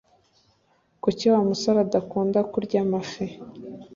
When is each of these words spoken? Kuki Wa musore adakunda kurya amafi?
Kuki 1.03 1.23
Wa 1.31 1.39
musore 1.49 1.77
adakunda 1.85 2.39
kurya 2.51 2.77
amafi? 2.85 3.25